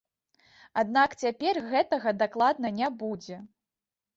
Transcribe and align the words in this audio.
Аднак 0.81 1.13
цяпер 1.25 1.61
гэтага 1.73 2.15
дакладна 2.25 2.67
не 2.81 2.87
будзе. 3.03 3.37